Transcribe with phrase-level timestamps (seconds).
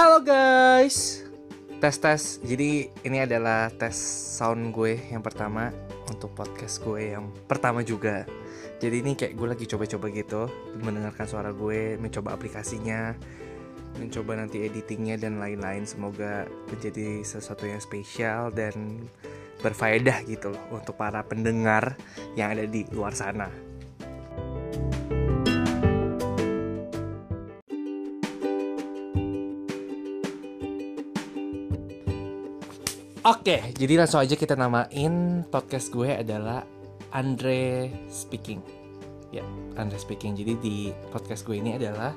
[0.00, 1.20] Halo guys.
[1.76, 3.92] Tes tes Jadi ini adalah tes
[4.40, 5.68] sound gue yang pertama
[6.08, 8.24] Untuk podcast gue yang pertama juga.
[8.80, 10.48] Jadi ini kayak gue lagi coba-coba gitu
[10.80, 13.12] Mendengarkan suara gue Mencoba aplikasinya
[14.00, 15.84] Mencoba nanti editingnya dan lain-lain.
[15.84, 19.04] Semoga menjadi sesuatu yang spesial Dan
[19.60, 22.00] berfaedah gitu loh Untuk para pendengar
[22.40, 23.52] yang ada di luar sana
[33.20, 36.64] Oke, jadi langsung aja kita namain podcast gue adalah
[37.12, 38.64] Andre Speaking.
[39.28, 39.44] Ya,
[39.76, 40.32] Andre Speaking.
[40.40, 40.76] Jadi di
[41.12, 42.16] podcast gue ini adalah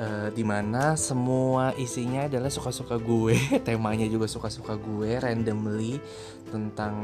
[0.00, 3.36] uh, di mana semua isinya adalah suka-suka gue,
[3.68, 6.00] temanya juga suka-suka gue, randomly
[6.48, 6.96] tentang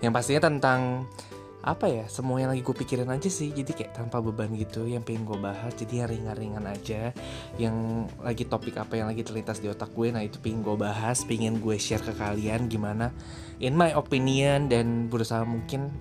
[0.00, 1.04] yang pastinya tentang
[1.62, 3.54] apa ya semua yang lagi gue pikirin aja sih.
[3.54, 7.14] Jadi kayak tanpa beban gitu yang pengen gue bahas jadi yang ringan-ringan aja.
[7.54, 7.76] Yang
[8.18, 11.62] lagi topik apa yang lagi terlintas di otak gue nah itu pengen gue bahas pengen
[11.62, 13.14] gue share ke kalian gimana
[13.62, 15.94] in my opinion dan berusaha mungkin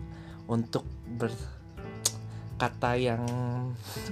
[0.49, 0.81] untuk
[1.15, 3.21] berkata yang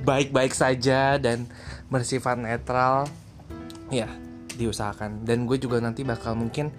[0.06, 1.50] baik-baik saja dan
[1.90, 3.10] bersifat netral
[3.90, 4.08] ya
[4.54, 5.26] diusahakan.
[5.26, 6.70] Dan gue juga nanti bakal mungkin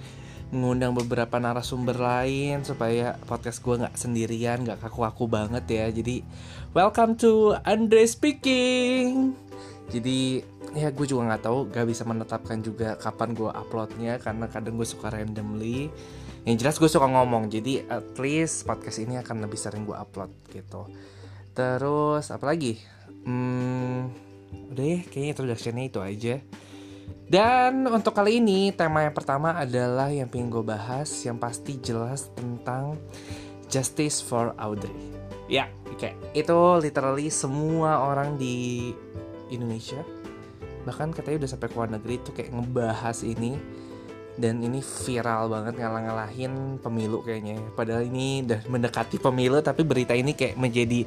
[0.50, 5.86] mengundang beberapa narasumber lain supaya podcast gue nggak sendirian nggak kaku-kaku banget ya.
[5.94, 6.26] Jadi
[6.74, 9.34] welcome to Andre speaking.
[9.90, 10.42] Jadi
[10.74, 14.86] ya gue juga nggak tahu gak bisa menetapkan juga kapan gue uploadnya karena kadang gue
[14.86, 15.90] suka randomly.
[16.42, 20.34] Yang jelas gue suka ngomong jadi at least podcast ini akan lebih sering gue upload
[20.50, 20.90] gitu.
[21.54, 22.78] Terus apa lagi?
[23.22, 24.10] Hmm,
[24.74, 26.34] udah ya kayaknya introductionnya itu aja
[27.30, 32.26] dan untuk kali ini tema yang pertama adalah yang pengen gue bahas yang pasti jelas
[32.34, 32.98] tentang
[33.70, 34.90] justice for Audrey.
[35.46, 38.90] Ya, kayak itu literally semua orang di
[39.50, 40.02] Indonesia
[40.80, 43.54] bahkan katanya udah sampai ke luar negeri tuh kayak ngebahas ini.
[44.40, 47.60] Dan ini viral banget ngalah-ngalahin pemilu kayaknya.
[47.76, 51.04] Padahal ini udah mendekati pemilu tapi berita ini kayak menjadi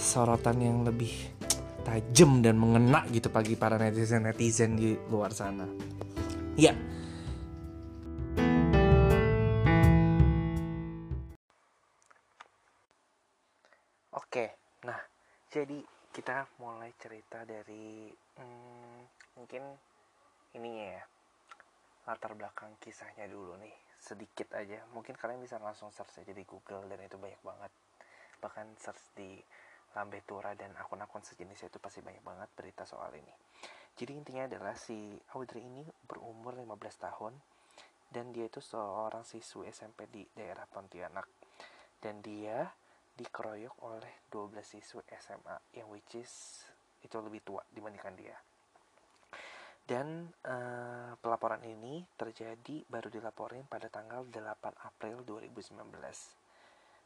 [0.00, 1.12] sorotan yang lebih
[1.90, 5.66] tajam dan mengena gitu bagi para netizen-netizen di luar sana.
[6.54, 6.70] Ya.
[14.14, 14.54] Oke,
[14.86, 15.02] nah
[15.50, 15.82] jadi
[16.14, 18.06] kita mulai cerita dari
[18.38, 18.98] hmm,
[19.34, 19.62] mungkin
[20.54, 21.02] ininya ya
[22.06, 26.86] latar belakang kisahnya dulu nih sedikit aja mungkin kalian bisa langsung search aja di Google
[26.90, 27.72] dan itu banyak banget
[28.42, 29.38] bahkan search di
[29.96, 33.34] Lambe Tura dan akun-akun sejenisnya itu pasti banyak banget berita soal ini.
[33.98, 37.34] Jadi intinya adalah si Audrey ini berumur 15 tahun
[38.10, 41.26] dan dia itu seorang siswi SMP di daerah Pontianak.
[42.00, 42.64] Dan dia
[43.14, 46.64] dikeroyok oleh 12 siswi SMA yang which is
[47.04, 48.36] itu lebih tua dibandingkan dia.
[49.84, 55.82] Dan uh, pelaporan ini terjadi baru dilaporin pada tanggal 8 April 2019.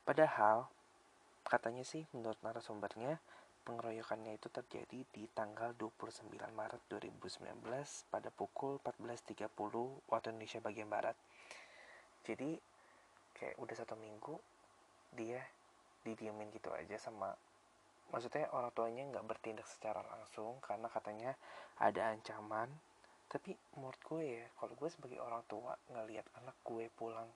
[0.04, 0.68] Padahal
[1.44, 3.20] katanya sih menurut narasumbernya
[3.64, 7.64] pengeroyokannya itu terjadi di tanggal 29 Maret 2019
[8.12, 9.48] pada pukul 14.30
[10.08, 11.16] waktu Indonesia bagian Barat.
[12.24, 12.56] Jadi
[13.36, 14.36] kayak udah satu minggu
[15.16, 15.40] dia
[16.04, 17.32] didiemin gitu aja sama
[18.12, 21.32] maksudnya orang tuanya nggak bertindak secara langsung karena katanya
[21.80, 22.68] ada ancaman
[23.26, 27.26] tapi menurut gue ya kalau gue sebagai orang tua ngelihat anak gue pulang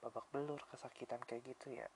[0.00, 1.88] babak belur kesakitan kayak gitu ya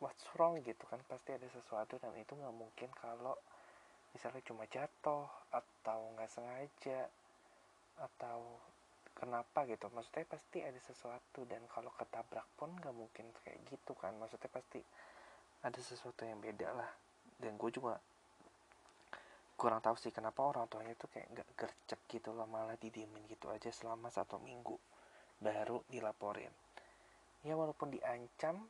[0.00, 3.36] what's wrong gitu kan pasti ada sesuatu dan itu nggak mungkin kalau
[4.16, 7.06] misalnya cuma jatuh atau nggak sengaja
[8.00, 8.58] atau
[9.14, 9.86] kenapa gitu.
[9.92, 14.16] Maksudnya pasti ada sesuatu dan kalau ketabrak pun nggak mungkin kayak gitu kan.
[14.16, 14.80] Maksudnya pasti
[15.60, 16.90] ada sesuatu yang beda lah.
[17.36, 18.00] Dan gue juga
[19.60, 23.52] kurang tahu sih kenapa orang tuanya tuh kayak nggak gercep gitu loh malah didiemin gitu
[23.52, 24.72] aja selama satu minggu
[25.36, 26.52] baru dilaporin.
[27.44, 28.64] Ya walaupun diancam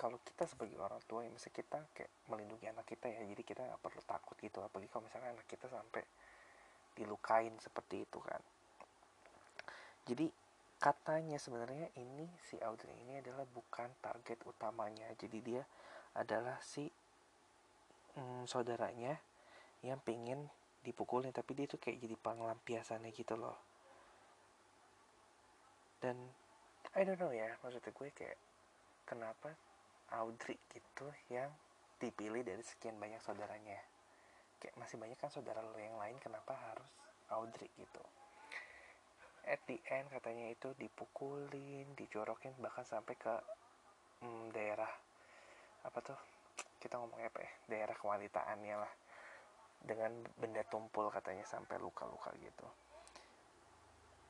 [0.00, 3.60] kalau kita sebagai orang tua yang misalnya kita kayak melindungi anak kita ya jadi kita
[3.68, 4.64] nggak perlu takut gitu.
[4.64, 6.00] Apalagi kalau misalnya anak kita sampai
[6.96, 8.40] dilukain seperti itu kan.
[10.08, 10.32] Jadi
[10.80, 15.04] katanya sebenarnya ini si Audrey ini adalah bukan target utamanya.
[15.20, 15.68] Jadi dia
[16.16, 16.88] adalah si
[18.16, 19.20] hmm, saudaranya
[19.84, 20.48] yang pengen
[20.80, 23.60] dipukulin tapi dia tuh kayak jadi penglampiasannya gitu loh.
[26.00, 26.16] Dan
[26.96, 28.40] I don't know ya maksudnya gue kayak
[29.04, 29.52] kenapa
[30.10, 31.50] Audrey gitu yang
[32.00, 33.78] dipilih dari sekian banyak saudaranya.
[34.58, 36.90] Kayak masih banyak kan saudara lo yang lain kenapa harus
[37.30, 38.02] Audrey gitu?
[39.46, 43.34] At the end katanya itu dipukulin dicorokin bahkan sampai ke
[44.24, 44.90] hmm, daerah
[45.86, 46.18] apa tuh?
[46.80, 47.52] Kita ngomongnya apa ya?
[47.68, 48.92] Daerah kewanitaannya lah.
[49.80, 52.68] Dengan benda tumpul katanya sampai luka-luka gitu.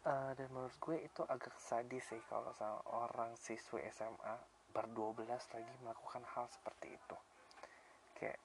[0.01, 5.75] Uh, dan menurut gue itu agak sadis sih kalau sama orang siswi SMA ber-12 lagi
[5.83, 7.17] melakukan hal seperti itu.
[8.17, 8.41] Kayak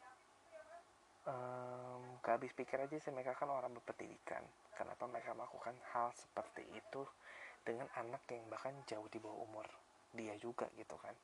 [1.30, 4.42] um, gak habis pikir aja sih mereka kan orang berpendidikan.
[4.76, 7.06] Kenapa mereka melakukan hal seperti itu
[7.66, 9.68] dengan anak yang bahkan jauh di bawah umur
[10.14, 11.16] dia juga gitu kan?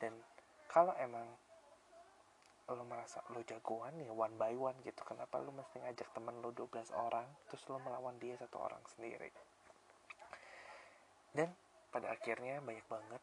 [0.00, 0.12] Dan
[0.68, 1.26] kalau emang
[2.66, 6.50] lo merasa lo jagoan ya one by one gitu kenapa lo mesti ngajak temen lo
[6.50, 9.30] 12 orang terus lo melawan dia satu orang sendiri?
[11.30, 11.54] Dan
[11.94, 13.22] pada akhirnya banyak banget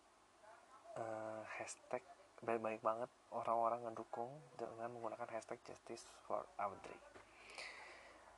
[0.97, 2.03] uh, hashtag
[2.43, 4.27] banyak banget orang-orang ngedukung
[4.59, 6.99] dengan menggunakan hashtag justice for Audrey.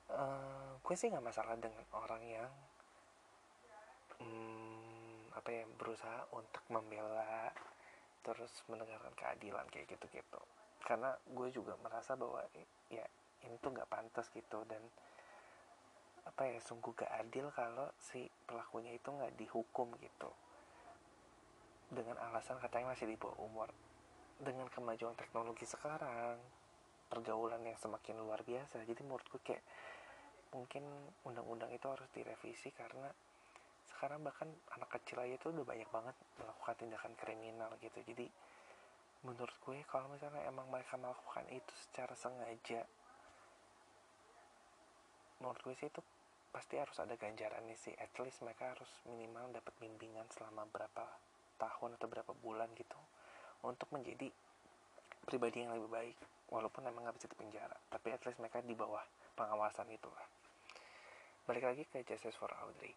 [0.05, 2.51] Uh, gue sih nggak masalah dengan orang yang
[4.21, 7.49] um, apa ya berusaha untuk membela
[8.21, 10.41] terus mendengarkan keadilan kayak gitu-gitu.
[10.85, 12.45] Karena gue juga merasa bahwa
[12.93, 13.05] ya
[13.49, 14.81] ini tuh nggak pantas gitu dan
[16.25, 20.29] apa ya sungguh gak adil kalau si pelakunya itu nggak dihukum gitu
[21.89, 23.69] dengan alasan katanya masih di bawah umur.
[24.35, 26.39] Dengan kemajuan teknologi sekarang
[27.07, 28.83] pergaulan yang semakin luar biasa.
[28.83, 29.63] Jadi menurut gue kayak
[30.55, 30.83] mungkin
[31.27, 33.11] undang-undang itu harus direvisi karena
[33.95, 37.99] sekarang bahkan anak kecil aja tuh udah banyak banget melakukan tindakan kriminal gitu.
[38.03, 38.27] Jadi
[39.25, 42.85] menurut gue kalau misalnya emang mereka melakukan itu secara sengaja
[45.41, 46.01] menurut gue sih itu
[46.55, 47.91] pasti harus ada ganjarannya sih.
[47.99, 51.03] At least mereka harus minimal dapat bimbingan selama berapa
[51.57, 52.97] tahun atau berapa bulan gitu
[53.65, 54.29] untuk menjadi
[55.25, 56.17] pribadi yang lebih baik
[56.53, 59.01] walaupun emang nggak bisa dipenjara tapi at least mereka di bawah
[59.35, 60.07] pengawasan itu.
[60.07, 60.27] Lah
[61.45, 62.89] balik lagi ke Justice for Audrey.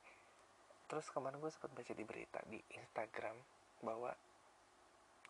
[0.89, 3.37] Terus kemarin gue sempat baca di berita di Instagram
[3.85, 4.09] bahwa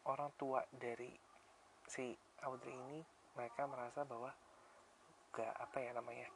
[0.07, 1.11] orang tua dari
[1.83, 2.15] si
[2.47, 3.03] Audrey ini
[3.35, 4.31] mereka merasa bahwa
[5.35, 6.31] gak apa ya namanya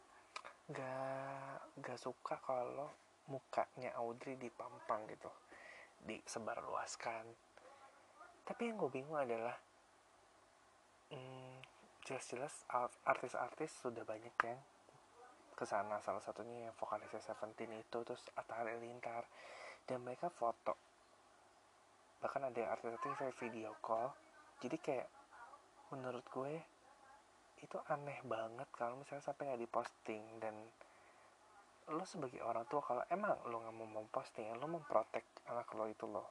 [0.75, 2.91] gak gak suka kalau
[3.31, 5.31] mukanya Audrey dipampang gitu
[6.03, 7.25] disebarluaskan.
[8.43, 9.55] Tapi yang gue bingung adalah
[11.15, 11.63] hmm,
[12.03, 12.67] jelas-jelas
[13.07, 14.59] artis-artis sudah banyak yang
[15.53, 19.25] ke sana salah satunya yang vokalisnya Seventeen itu terus Atta Halilintar.
[19.83, 20.79] Dan mereka foto.
[22.23, 24.11] Bahkan ada artis-artis saya video call.
[24.63, 25.09] Jadi kayak
[25.95, 26.55] menurut gue
[27.63, 30.23] itu aneh banget kalau misalnya sampai nggak diposting.
[30.43, 30.55] Dan
[31.91, 36.07] lo sebagai orang tua kalau emang lo nggak mau memposting lo memprotek anak lo itu
[36.07, 36.27] lo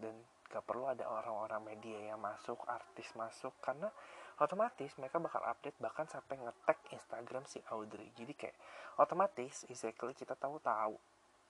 [0.00, 0.16] dan
[0.46, 3.90] gak perlu ada orang-orang media yang masuk artis masuk karena
[4.36, 8.12] otomatis mereka bakal update bahkan sampai ngetek Instagram si Audrey.
[8.12, 8.56] Jadi kayak
[9.00, 10.94] otomatis exactly kita tahu tahu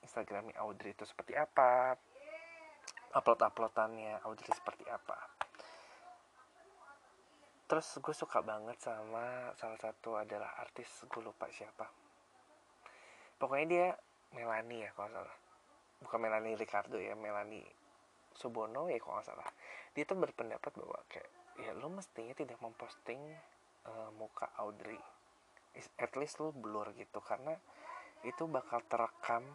[0.01, 1.99] Instagramnya Audrey itu seperti apa
[3.11, 5.17] upload-uploadannya Audrey seperti apa.
[7.67, 11.91] Terus gue suka banget sama salah satu adalah artis gue lupa siapa.
[13.35, 13.87] Pokoknya dia
[14.31, 15.37] Melanie ya kalau salah
[16.01, 17.65] bukan Melanie Ricardo ya Melanie
[18.37, 19.49] Subono ya kalau salah.
[19.97, 23.17] Dia tuh berpendapat bahwa kayak ya lo mestinya tidak memposting
[23.89, 25.01] uh, muka Audrey.
[25.97, 27.57] At least lo blur gitu karena
[28.21, 29.45] itu bakal terekam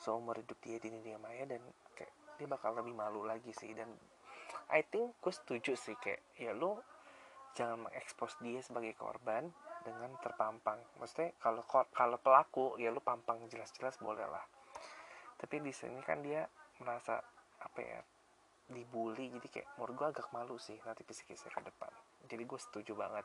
[0.00, 1.60] seumur hidup dia di dunia maya dan
[1.92, 3.76] kayak dia bakal lebih malu lagi sih.
[3.76, 3.92] Dan
[4.72, 6.80] I think gue setuju sih kayak ya lo
[7.52, 9.52] jangan mengekspos dia sebagai korban
[9.84, 10.80] dengan terpampang.
[10.96, 11.60] Maksudnya kalau
[11.92, 14.59] kalau pelaku ya lo pampang jelas-jelas boleh lah
[15.40, 16.44] tapi di sini kan dia
[16.84, 17.16] merasa
[17.64, 18.00] apa ya
[18.70, 21.90] dibully jadi kayak menurut gue agak malu sih nanti psikisnya ke depan.
[22.28, 23.24] Jadi gue setuju banget.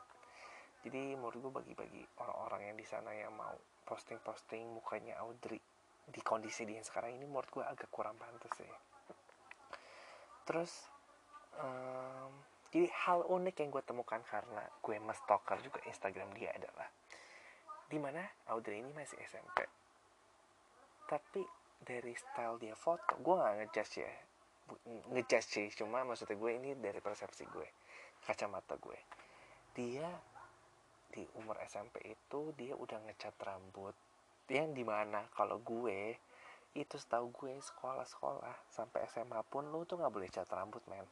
[0.82, 3.54] Jadi menurut gue bagi-bagi orang-orang yang di sana yang mau
[3.84, 5.60] posting-posting mukanya Audrey
[6.06, 8.72] di kondisi dia sekarang ini menurut gue agak kurang pantas sih.
[10.48, 10.72] Terus
[11.60, 12.32] um,
[12.72, 16.88] jadi hal unik yang gue temukan karena gue stalker juga Instagram dia adalah
[17.86, 19.62] di mana Audrey ini masih SMP
[21.06, 21.46] tapi
[21.80, 24.12] dari style dia foto gue gak ngejudge ya.
[25.12, 27.68] Ngejudge sih cuma maksudnya gue ini dari persepsi gue
[28.26, 28.98] kacamata gue.
[29.76, 30.08] Dia
[31.06, 33.94] di umur SMP itu dia udah ngecat rambut
[34.46, 36.14] yang di mana kalau gue
[36.76, 41.08] itu setahu gue sekolah-sekolah sampai SMA pun lu tuh nggak boleh cat rambut men.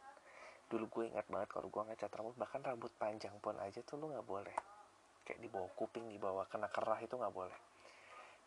[0.68, 3.96] Dulu gue ingat banget kalau gue nggak cat rambut bahkan rambut panjang pun aja tuh
[3.96, 4.56] lu nggak boleh.
[5.24, 7.58] Kayak di bawah kuping di bawah kena kerah itu nggak boleh.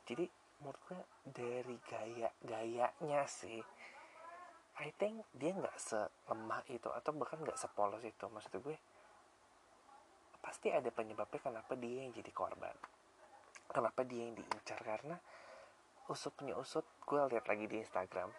[0.06, 0.30] Jadi
[0.62, 3.62] menurut gue dari gaya gayanya sih
[4.78, 8.30] I think dia nggak selemah itu atau bahkan nggak sepolos itu.
[8.30, 8.78] Maksud gue
[10.38, 12.78] pasti ada penyebabnya kenapa dia yang jadi korban.
[13.74, 14.78] Kenapa dia yang diincar?
[14.86, 15.18] Karena
[16.14, 18.30] usut punya usut gue lihat lagi di Instagram.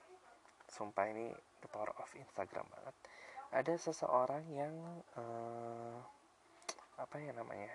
[0.70, 2.94] Sumpah ini the power of Instagram banget.
[3.50, 4.74] Ada seseorang yang
[5.18, 5.98] uh,
[7.02, 7.72] apa ya namanya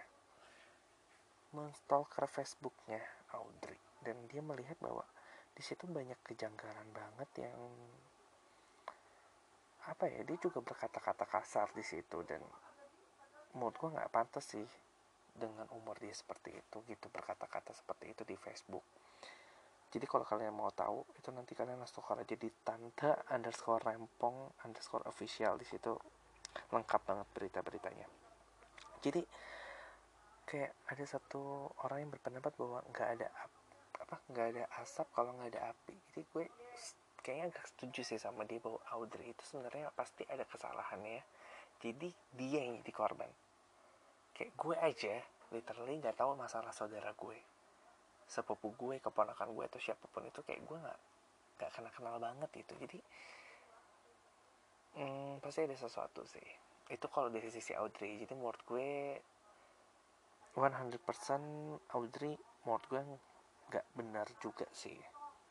[1.51, 3.03] menstalker Facebooknya
[3.35, 5.07] Audrey dan dia melihat bahwa
[5.53, 7.59] di situ banyak kejanggalan banget yang
[9.83, 12.39] apa ya dia juga berkata-kata kasar di situ dan
[13.53, 14.65] menurut gue nggak pantas sih
[15.33, 18.85] dengan umur dia seperti itu gitu berkata-kata seperti itu di Facebook.
[19.93, 25.05] Jadi kalau kalian mau tahu itu nanti kalian langsung kalau jadi tante underscore rempong underscore
[25.05, 25.93] official di situ.
[26.73, 28.07] Lengkap banget berita-beritanya.
[29.01, 29.21] Jadi
[30.49, 33.27] kayak ada satu orang yang berpendapat bahwa nggak ada
[34.13, 35.97] apa nggak ada asap kalau nggak ada api.
[36.13, 36.45] Jadi gue
[37.25, 41.25] kayaknya agak setuju sih sama dia bahwa Audrey itu sebenarnya pasti ada kesalahannya
[41.81, 43.31] jadi dia yang jadi korban.
[44.37, 45.13] Kayak gue aja
[45.49, 47.41] literally nggak tahu masalah saudara gue.
[48.29, 50.99] Sepupu gue keponakan gue atau siapa pun itu kayak gue nggak
[51.57, 52.97] nggak kenal kenal banget itu jadi
[55.01, 56.47] hmm, pasti ada sesuatu sih.
[56.93, 58.21] Itu kalau dari sisi Audrey.
[58.21, 59.17] Jadi menurut gue
[60.53, 61.01] 100%
[61.97, 63.01] Audrey menurut gue
[63.71, 64.97] nggak benar juga sih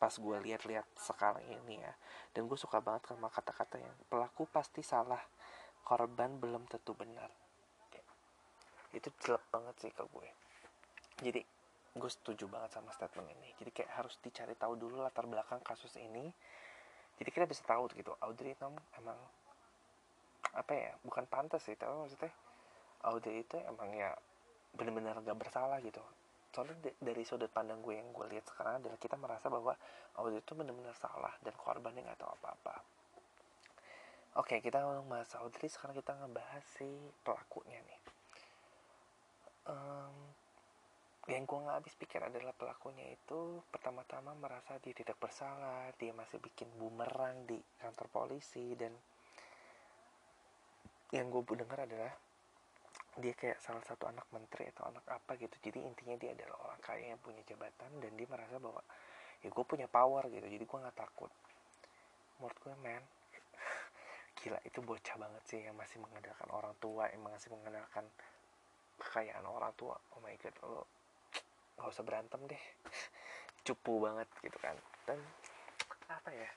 [0.03, 1.95] pas gue lihat-lihat sekarang ini ya.
[2.35, 5.23] Dan gue suka banget sama kata-kata yang pelaku pasti salah
[5.87, 7.31] korban belum tentu benar.
[8.91, 10.27] Itu jelek banget sih ke gue.
[11.23, 11.39] Jadi
[11.95, 13.55] gue setuju banget sama statement ini.
[13.55, 16.27] Jadi kayak harus dicari tahu dulu latar belakang kasus ini.
[17.15, 18.67] Jadi kita bisa tahu gitu Audrey itu
[18.99, 19.15] emang
[20.51, 22.29] apa ya bukan pantas sih tapi maksudnya
[23.07, 24.11] Audrey itu emang ya
[24.75, 26.03] benar-benar gak bersalah gitu
[26.53, 29.73] soalnya dari sudut pandang gue yang gue lihat sekarang adalah kita merasa bahwa
[30.21, 32.75] Audrey itu benar-benar salah dan korbannya nggak tahu apa-apa.
[34.37, 36.89] Oke kita ngomong bahas Audrey sekarang kita ngebahas si
[37.25, 38.01] pelakunya nih.
[39.65, 40.15] Um,
[41.31, 46.35] yang gue nggak habis pikir adalah pelakunya itu pertama-tama merasa dia tidak bersalah dia masih
[46.43, 48.91] bikin bumerang di kantor polisi dan
[51.15, 52.11] yang gue dengar adalah
[53.21, 55.53] dia kayak salah satu anak menteri atau anak apa gitu.
[55.61, 58.81] Jadi intinya dia adalah orang kaya yang punya jabatan dan dia merasa bahwa
[59.45, 60.45] ya gue punya power gitu.
[60.45, 61.29] Jadi gue nggak takut.
[62.41, 63.03] Menurut gue man
[64.41, 68.05] gila itu bocah banget sih yang masih mengandalkan orang tua yang masih mengandalkan
[68.97, 69.93] kekayaan orang tua.
[70.17, 70.89] Oh my god lo
[71.77, 72.63] nggak usah berantem deh.
[73.65, 74.75] Cupu banget gitu kan.
[75.05, 75.21] Dan
[76.09, 76.49] apa ya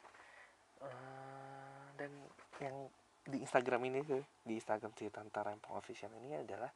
[0.82, 2.12] uh, dan
[2.60, 2.76] yang
[3.26, 6.70] di Instagram ini tuh di Instagram si Tante Rempong Official ini adalah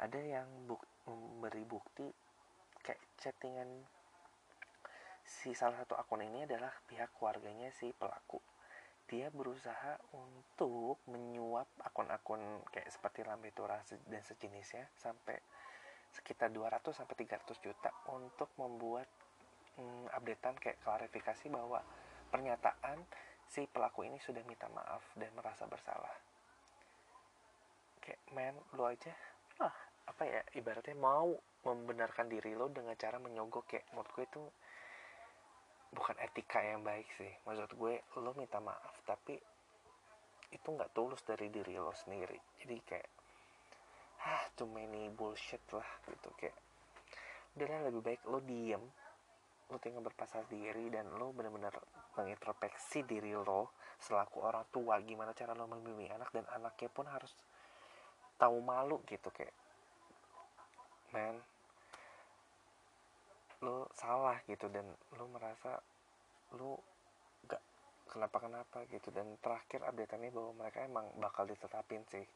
[0.00, 2.08] ada yang buk, memberi bukti
[2.80, 3.68] kayak chattingan
[5.20, 8.40] si salah satu akun ini adalah pihak keluarganya si pelaku.
[9.04, 13.76] Dia berusaha untuk menyuap akun-akun kayak seperti Lambe Tura
[14.08, 15.36] dan sejenisnya sampai
[16.10, 19.06] sekitar 200 sampai 300 juta untuk membuat
[19.76, 21.84] hmm, updatean kayak klarifikasi bahwa
[22.30, 23.02] pernyataan
[23.50, 26.14] si pelaku ini sudah minta maaf dan merasa bersalah.
[27.98, 29.10] Kayak men, lo aja.
[29.58, 29.74] Ah,
[30.06, 31.34] apa ya ibaratnya mau
[31.66, 34.42] membenarkan diri lo dengan cara menyogok kayak menurut gue itu
[35.90, 37.30] bukan etika yang baik sih.
[37.42, 39.34] Maksud gue lo minta maaf tapi
[40.50, 42.38] itu nggak tulus dari diri lo sendiri.
[42.62, 43.10] Jadi kayak
[44.20, 46.54] ah too many bullshit lah gitu kayak
[47.56, 48.84] udahlah lebih baik lo diem
[49.70, 51.72] lo tinggal berpasang diri dan lo benar-benar
[52.18, 53.70] mengintrospeksi diri lo
[54.02, 54.98] selaku orang tua.
[55.00, 57.30] Gimana cara lo membimbing anak dan anaknya pun harus
[58.34, 59.52] tahu malu gitu kayak
[61.14, 61.36] man
[63.60, 64.88] lo salah gitu dan
[65.20, 65.76] lo merasa
[66.56, 66.80] lo
[67.46, 67.62] gak
[68.10, 69.14] kenapa kenapa gitu.
[69.14, 72.26] Dan terakhir update ini bahwa mereka emang bakal ditetapin sih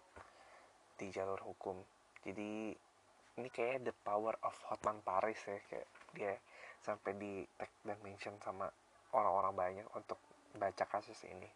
[0.95, 1.81] di jalur hukum.
[2.23, 2.71] Jadi
[3.35, 6.35] ini kayak the power of Hotman Paris ya kayak dia
[6.85, 8.69] sampai di tag dan mention sama
[9.17, 10.21] orang-orang banyak untuk
[10.53, 11.49] baca kasus ini.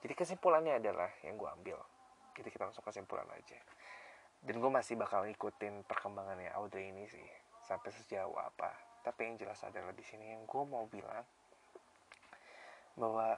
[0.00, 1.78] Jadi kesimpulannya adalah yang gue ambil.
[2.32, 3.60] Jadi kita langsung kesimpulan aja.
[4.40, 7.26] Dan gue masih bakal ngikutin perkembangannya Audrey ini sih
[7.68, 8.72] sampai sejauh apa.
[9.04, 11.24] Tapi yang jelas adalah di sini yang gue mau bilang
[12.96, 13.36] bahwa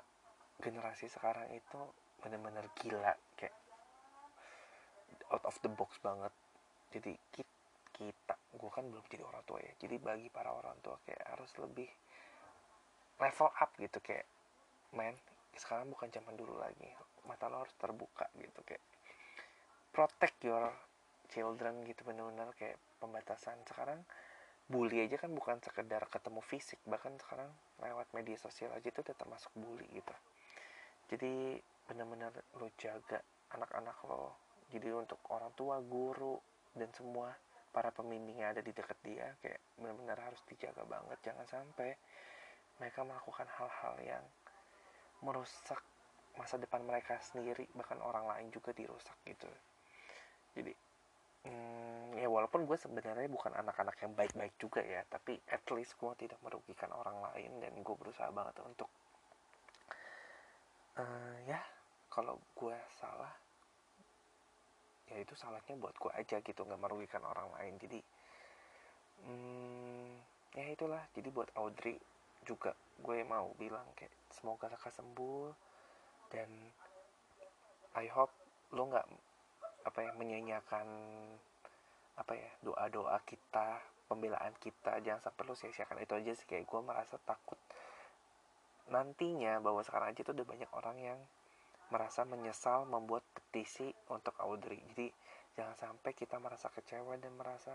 [0.62, 1.78] generasi sekarang itu
[2.22, 3.54] benar-benar gila kayak
[5.30, 6.32] out of the box banget.
[6.94, 7.57] Jadi kita,
[7.98, 8.38] kita.
[8.54, 9.74] Gue kan belum jadi orang tua ya.
[9.82, 11.90] Jadi bagi para orang tua kayak harus lebih
[13.18, 14.26] level up gitu kayak
[14.94, 15.18] man
[15.58, 16.86] sekarang bukan zaman dulu lagi.
[17.26, 18.80] Mata lo harus terbuka gitu kayak
[19.90, 20.70] protect your
[21.34, 23.58] children gitu benar-benar kayak pembatasan.
[23.66, 24.06] Sekarang
[24.70, 27.50] bully aja kan bukan sekedar ketemu fisik bahkan sekarang
[27.82, 30.14] lewat media sosial aja itu udah termasuk bully gitu.
[31.10, 33.18] Jadi benar-benar lo jaga
[33.56, 34.36] anak-anak lo.
[34.68, 36.36] Jadi untuk orang tua guru
[36.76, 37.32] dan semua
[37.78, 41.14] para pembimbing yang ada di dekat dia kayak benar-benar harus dijaga banget.
[41.23, 41.94] Jangan sampai
[42.82, 44.25] mereka melakukan hal-hal yang
[45.23, 45.78] merusak
[46.35, 49.47] masa depan mereka sendiri bahkan orang lain juga dirusak gitu.
[50.58, 50.75] Jadi
[51.47, 56.11] hmm, ya walaupun gue sebenarnya bukan anak-anak yang baik-baik juga ya tapi at least gue
[56.18, 58.90] tidak merugikan orang lain dan gue berusaha banget untuk
[60.99, 61.62] uh, ya
[62.11, 63.30] kalau gue salah
[65.08, 67.74] ya itu salahnya buat gue aja gitu nggak merugikan orang lain.
[67.80, 68.00] Jadi
[69.24, 70.08] hmm,
[70.56, 71.02] ya itulah.
[71.16, 71.96] Jadi buat Audrey
[72.44, 75.52] juga gue mau bilang kayak semoga lekas sembuh
[76.32, 76.48] dan
[77.96, 78.32] I hope
[78.76, 79.06] lo nggak
[79.88, 80.86] apa ya menyanyiakan
[82.18, 85.00] apa ya doa doa kita pembelaan kita.
[85.00, 86.46] Jangan sampai lo sia-siakan itu aja sih.
[86.48, 87.60] Kayak gue merasa takut
[88.88, 91.18] nantinya bahwa sekarang aja tuh udah banyak orang yang
[91.88, 94.80] merasa menyesal membuat petisi untuk Audrey.
[94.92, 95.09] Jadi
[95.57, 97.75] jangan sampai kita merasa kecewa dan merasa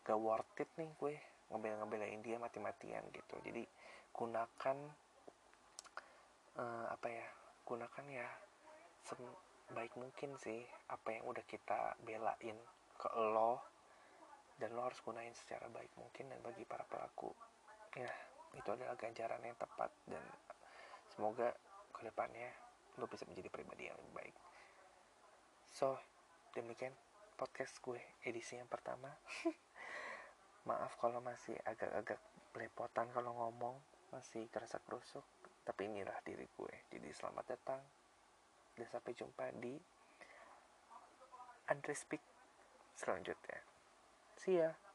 [0.00, 1.14] gak worth it nih gue
[1.50, 3.36] ngebela-ngebelain dia mati-matian gitu.
[3.42, 3.66] Jadi
[4.14, 4.76] gunakan
[6.56, 7.26] uh, apa ya
[7.66, 8.28] gunakan ya
[9.06, 12.56] sebaik mungkin sih apa yang udah kita belain
[12.94, 13.62] ke lo
[14.60, 17.32] dan lo harus gunain secara baik mungkin dan bagi para pelaku.
[17.98, 18.10] Ya
[18.54, 20.22] itu adalah ganjaran yang tepat dan
[21.10, 21.54] semoga
[21.94, 22.50] ke depannya
[23.00, 24.36] lo bisa menjadi pribadi yang lebih baik
[25.72, 25.96] so
[26.52, 26.92] demikian
[27.40, 29.08] podcast gue edisi yang pertama
[30.68, 32.20] maaf kalau masih agak-agak
[32.52, 33.80] belepotan kalau ngomong
[34.12, 35.24] masih terasa kerusuk
[35.64, 37.80] tapi inilah diri gue jadi selamat datang
[38.76, 39.74] dan sampai jumpa di
[41.70, 42.22] Andre Speak
[42.98, 43.62] selanjutnya.
[44.34, 44.89] See ya.